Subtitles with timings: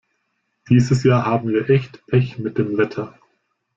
[0.67, 3.19] Dieses Jahr haben wir echt Pech mit dem Wetter.